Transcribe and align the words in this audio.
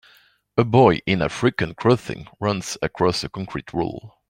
A 0.57 0.63
boy 0.63 0.95
in 1.05 1.21
african 1.21 1.75
clothing 1.75 2.27
runs 2.39 2.75
across 2.81 3.23
a 3.23 3.29
concrete 3.29 3.71
wall 3.71 4.17